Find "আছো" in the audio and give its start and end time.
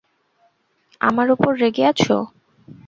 1.91-2.15